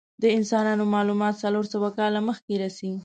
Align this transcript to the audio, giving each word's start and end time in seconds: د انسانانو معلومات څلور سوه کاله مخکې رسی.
د 0.21 0.23
انسانانو 0.37 0.83
معلومات 0.95 1.33
څلور 1.43 1.65
سوه 1.73 1.89
کاله 1.99 2.19
مخکې 2.29 2.53
رسی. 2.63 2.91